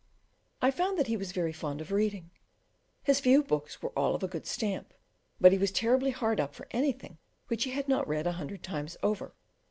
[0.63, 2.31] I found that he was very fond of reading;
[3.03, 4.95] his few books were all of a good stamp,
[5.39, 8.63] but he was terribly hard up for anything which he had not read a hundred
[8.63, 9.35] times over.